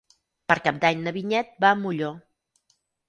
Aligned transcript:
Per 0.51 0.55
Cap 0.67 0.79
d'Any 0.85 1.03
na 1.09 1.13
Vinyet 1.19 1.53
va 1.65 1.75
a 1.75 1.79
Molló. 1.85 2.11